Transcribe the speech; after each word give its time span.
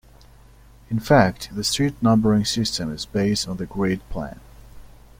In 0.89 0.99
fact, 0.99 1.49
the 1.53 1.63
street 1.63 1.93
numbering 2.01 2.43
system 2.43 2.91
is 2.91 3.05
based 3.05 3.47
on 3.47 3.57
the 3.57 3.67
Grid 3.67 4.01
plan. 4.09 4.39